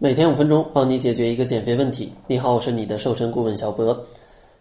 [0.00, 2.12] 每天五分钟，帮你解决一个减肥问题。
[2.28, 4.00] 你好，我是你的瘦身顾问小博。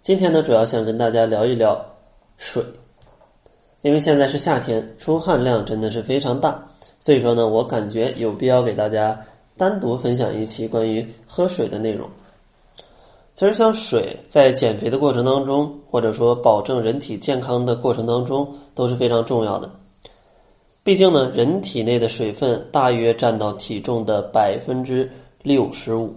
[0.02, 1.80] 今天呢，主要想跟大家聊一聊
[2.38, 2.64] 水，
[3.84, 6.60] 因为现在是夏天，出汗量真的是非常大，
[7.00, 9.22] 所以说呢，我感觉有必要给大家
[9.56, 12.10] 单独分享一期关于喝水的内容。
[13.36, 19.70] 其实，像水在减肥的过程当中，或者说保证人体健康的过程当中，都是非常重要的。
[20.84, 25.08] 毕竟呢，人体内的水分大约占到体重的百分之。
[25.48, 26.14] 六十五，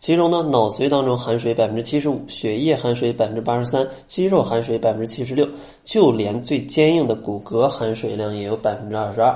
[0.00, 5.48] 其中呢，脑髓当中含水百分之七十五，血液含水百分之八十三，肌肉含水百分之七十六，
[5.82, 9.34] 就连最坚硬的骨骼含水量也有百分之二十二。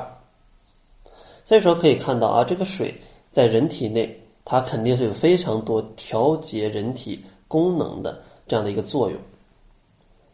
[1.43, 2.95] 所以说可以看到啊，这个水
[3.31, 9.19] 在人体内，它肯定是有非常多调节人体功能的这样的一个作用。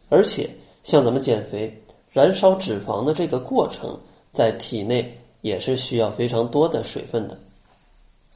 [0.09, 0.49] 而且
[0.83, 1.81] 像咱们减肥、
[2.11, 3.97] 燃烧脂肪的这个过程，
[4.33, 7.37] 在体内也是需要非常多的水分的。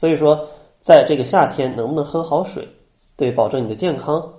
[0.03, 0.45] 所以说，
[0.81, 2.67] 在这个夏天，能不能喝好水，
[3.15, 4.33] 对保证你的健康，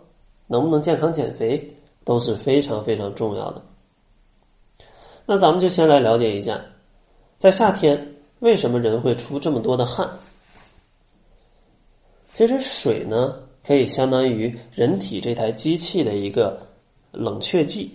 [0.46, 3.62] 能不能健康减肥，都是非常非常重要的。
[5.24, 6.60] 那咱们就先来了解一下，
[7.38, 10.06] 在夏天为什么人会出这么多的汗？
[12.34, 13.34] 其实水呢，
[13.66, 16.60] 可以相当于人体这台机器的一个
[17.10, 17.90] 冷却剂，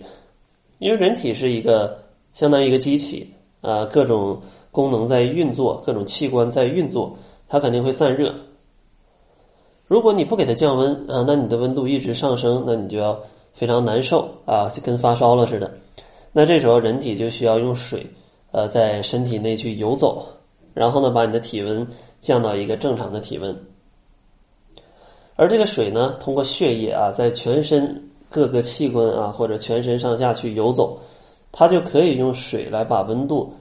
[0.80, 7.16] 因为人体是一个相当于一个机器，啊，各种功能在运作，各种器官在运作。
[7.50, 8.32] 它肯定会散热。
[9.88, 13.20] 如果你不给它降温啊，那你的温度一直上升，那你就要
[13.52, 15.68] 非常难受啊，就跟发烧了似的。
[16.30, 18.06] 那这时候人体就需要用水，
[18.52, 20.24] 呃，在身体内去游走，
[20.74, 21.84] 然后呢，把你的体温
[22.20, 23.64] 降到一个正常的体温。
[25.34, 31.00] 而这个水呢，通过血液啊，在全身各个器官啊，或者全身上下去游走，
[31.50, 33.52] 它就可以用水来把温度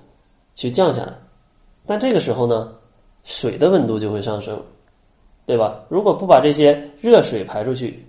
[0.54, 1.14] 去降下来。
[1.88, 2.74] 但这个时候呢？
[3.30, 4.60] 水的温度就会上升，
[5.46, 5.86] 对吧？
[5.88, 8.04] 如果不把这些热水排出去，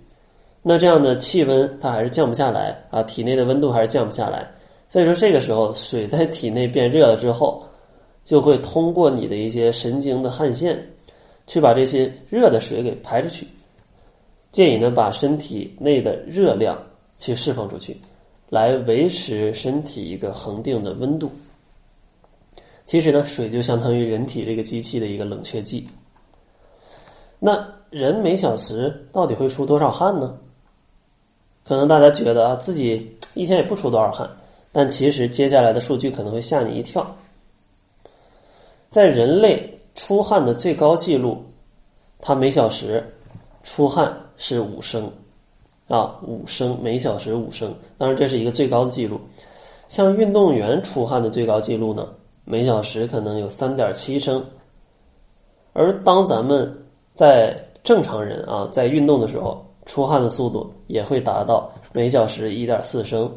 [0.63, 4.49] 那这样的气温它还是降不下来啊，体内的温度还是降不下来。
[4.89, 7.63] 所以说，这个时候水在体内变热了之后，
[8.25, 10.83] 就会通过你的一些神经的汗腺，
[11.45, 13.45] 去把这些热的水给排出去，
[14.51, 16.75] 建议呢把身体内的热量
[17.19, 17.95] 去释放出去，
[18.49, 21.31] 来维持身体一个恒定的温度。
[22.91, 25.87] 其实呢，水就相当于人体这个机器的一个冷却剂。
[27.39, 30.37] 那人每小时到底会出多少汗呢？
[31.63, 34.29] 可能大家觉得啊，自己一天也不出多少汗，
[34.73, 37.15] 但其实接下来的数据可能会吓你一跳。
[38.89, 41.41] 在人类出汗的最高记录，
[42.19, 43.01] 它每小时
[43.63, 45.09] 出汗是五升
[45.87, 47.73] 啊，五升每小时五升。
[47.97, 49.17] 当然，这是一个最高的记录。
[49.87, 52.05] 像运动员出汗的最高记录呢？
[52.51, 54.45] 每小时可能有三点七升，
[55.71, 56.69] 而当咱们
[57.13, 63.33] 在正常人啊在运动的时候，出汗的速度也会达到每小时一点四升。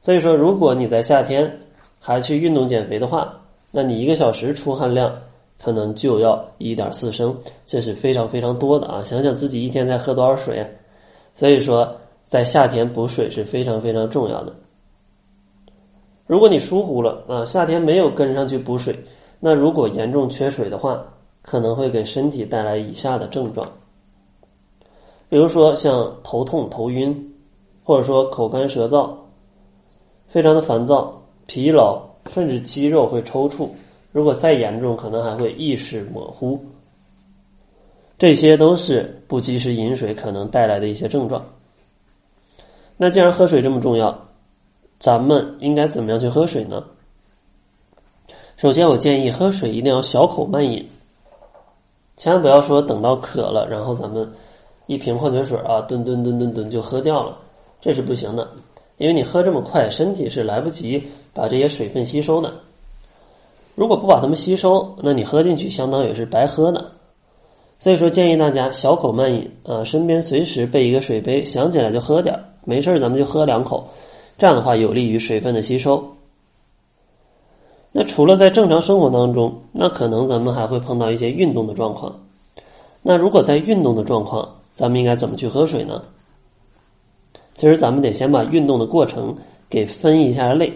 [0.00, 1.60] 所以说，如果你在夏天
[2.00, 3.40] 还去运动减肥的话，
[3.70, 5.16] 那你一个小时出汗量
[5.62, 9.00] 可能就要一点四升，这是非常非常多的啊！
[9.04, 10.66] 想想自己一天在喝多少水，
[11.36, 14.52] 所以说在夏天补水是非常非常重要的。
[16.26, 18.96] 如果你疏忽了啊，夏天没有跟上去补水，
[19.40, 21.04] 那如果严重缺水的话，
[21.42, 23.68] 可能会给身体带来以下的症状，
[25.28, 27.34] 比如说像头痛、头晕，
[27.82, 29.10] 或者说口干舌燥，
[30.28, 33.68] 非常的烦躁、疲劳，甚至肌肉会抽搐。
[34.12, 36.58] 如果再严重，可能还会意识模糊。
[38.16, 41.44] 这些都是不及时饮水可能带来的一些症状。
[42.96, 44.16] 那既然喝水这么重要。
[45.02, 46.84] 咱们应该怎么样去喝水呢？
[48.56, 50.88] 首先，我建议喝水一定要小口慢饮，
[52.16, 54.32] 千万不要说等到渴了，然后咱们
[54.86, 57.36] 一瓶矿泉水啊，吨吨吨吨吨就喝掉了，
[57.80, 58.46] 这是不行的。
[58.98, 61.02] 因为你喝这么快，身体是来不及
[61.34, 62.54] 把这些水分吸收的。
[63.74, 66.92] 如果不把它们吸收，那你喝进去相当于是白喝的。
[67.80, 73.84] 所以说，建议大家小口慢饮啊，身边随时备一个水杯，想起来就喝点儿没事儿咱们就喝两口。
[74.42, 76.04] 这样的话有利于水分的吸收。
[77.92, 82.12] 那除了在正常生活当中，那可能咱们还会碰到一些运动的状况。
[83.02, 86.02] 那如果在运动的状况，咱们应该怎么去喝水呢？
[87.54, 89.32] 其实咱们得先把运动的过程
[89.70, 90.72] 给分一下类，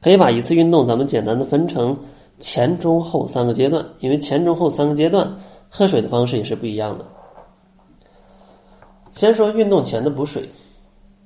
[0.00, 1.96] 可以把一次运动咱们简单的分成
[2.40, 5.32] 前、中、后三个阶段，因为前、中、后三个阶段
[5.70, 7.04] 喝水的方式也是不一样的。
[9.12, 10.42] 先说运动前的补水。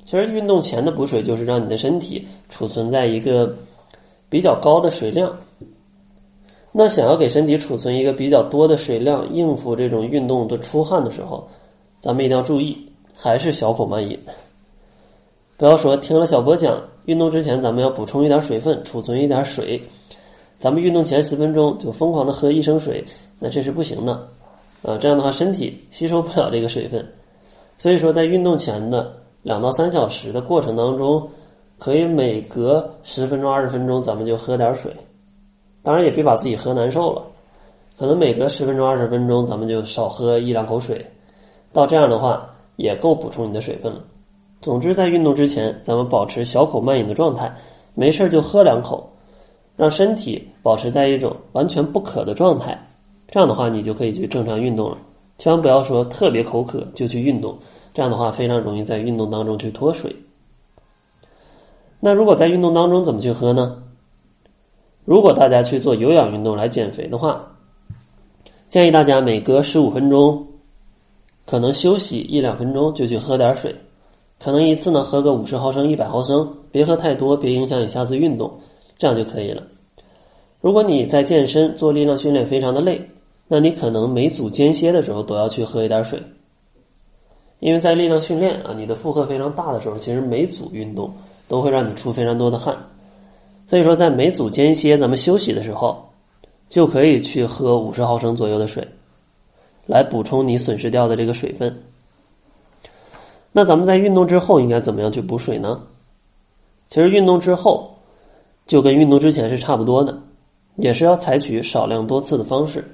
[0.04, 3.54] 其实运动前的补水就是让你的身体储存在一个
[4.28, 5.34] 比较高的水量，
[6.72, 11.46] 那想要给身体储存一个比较多的水量，应付这种运动的出汗的时候，
[12.00, 12.76] 咱们一定要注意，
[13.14, 14.18] 还是小口慢饮。
[15.56, 19.80] 不要说听了小波讲，运动之前咱们要补充一点水分，储存一点水。
[20.58, 23.04] 咱们运动前十分钟就疯狂的喝一升水，
[23.38, 24.12] 那这是不行的
[24.82, 24.98] 啊！
[24.98, 27.06] 这样的话身体吸收不了这个水分。
[27.78, 29.10] 所以说，在运动前的
[29.42, 31.28] 两到三小时的过程当中，
[31.78, 34.92] 可以每隔十分钟、二十分钟咱们就喝点水。
[35.82, 37.22] 当然也别把自己喝难受了，
[37.98, 41.04] 可能每隔十分钟、二十分钟，咱们就少喝一两口水，
[41.72, 44.00] 到这样的话也够补充你的水分了。
[44.60, 47.50] 总之，在运动之前，咱们保持小口慢饮的状态，
[47.94, 49.10] 没事就喝两口，
[49.74, 52.78] 让身体保持在一种完全不渴的状态。
[53.30, 54.98] 这样的话，你就可以去正常运动了。
[55.40, 57.56] 千万不要说特别口渴就去运动，
[57.94, 60.14] 这样的话非常容易在运动当中去脱水。
[61.98, 63.82] 那如果在运动当中怎么去喝呢？
[65.06, 67.56] 如果大家去做有氧运动来减肥的话，
[68.68, 70.46] 建议大家每隔十五分钟，
[71.46, 73.74] 可能休息一两分钟就去喝点水，
[74.38, 78.52] 可能一次呢喝个五十毫升、一百毫升，别喝太多，别影响你下次运动，
[78.98, 79.62] 这样就可以了。
[80.60, 83.00] 如果你在健身做力量训练非常的累，
[83.52, 86.22] 那你可能每组间歇的时候都要去喝一点水，
[87.58, 91.12] 因为在力量训练啊，你的负荷非常大的时候，其实每组运动
[91.48, 92.76] 都会让你出非常多的汗。
[93.66, 96.00] 所以说，在每组间歇咱们休息的时候，
[96.68, 98.86] 就可以去喝五十毫升左右的水，
[99.84, 101.76] 来补充你损失掉的这个水分。
[103.50, 105.82] 那咱们在运动之后应该怎么样去补水呢？
[106.88, 107.92] 其实运动之后
[108.68, 110.16] 就跟运动之前是差不多的，
[110.76, 112.84] 也是要采取少量多次的方式。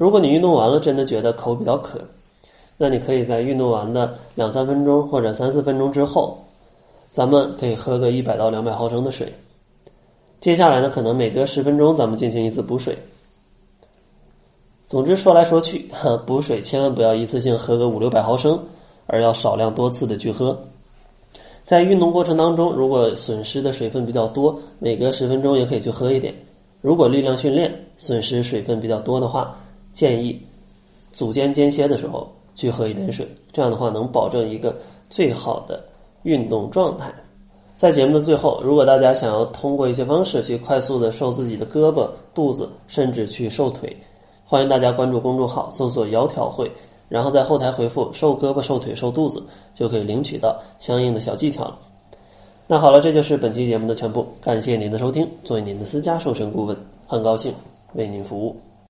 [0.00, 2.00] 如果你运动完了真的觉得口比较渴，
[2.78, 6.38] 那你可以在运动完的两三分钟或者三四分钟之后，
[7.10, 9.30] 咱们可以喝个一百到两百毫升的水。
[10.40, 12.96] 接下来呢，可能每隔十分钟咱们进行一次补水。
[14.88, 15.86] 总之说来说去，
[16.26, 18.58] 补水千万不要一次性喝个五六百毫升，
[19.06, 20.58] 而要少量多次的去喝。
[21.66, 26.34] 在运动过程当中，如果损失的水分比较多，每隔十分钟也可以去喝一点。
[26.80, 29.59] 如果力量训练损失水分比较多的话，
[29.92, 30.40] 建议
[31.12, 34.74] 组间间歇的时候去喝一点水，这样的话能保证一个
[35.08, 35.82] 最好的
[36.22, 37.12] 运动状态。
[37.74, 43.96] 在节目的最后，如果大家想要通过一些方式去快速的瘦自己的胳膊、肚子，甚至去瘦腿，
[44.44, 46.70] 欢迎大家关注公众号，搜索“窈窕会”，
[47.08, 49.42] 然后在后台回复“瘦胳膊、瘦腿、瘦肚子”，
[49.74, 51.78] 就可以领取到相应的小技巧了。
[52.66, 55.26] 那好了，这就是本期节目的全部，感谢您的收听。
[55.42, 56.76] 作为您的私家瘦身顾问，
[57.06, 57.52] 很高兴
[57.94, 58.69] 为您服务。